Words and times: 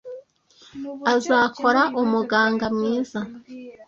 Azakora 1.13 1.81
umuganga 2.01 2.65
mwiza. 2.75 3.19